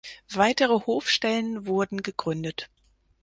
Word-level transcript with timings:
Weitere 0.33 0.79
Hofstellen 0.87 1.67
wurden 1.67 2.01
gegründet. 2.01 2.71